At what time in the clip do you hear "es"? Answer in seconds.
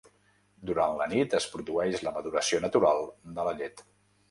1.41-1.47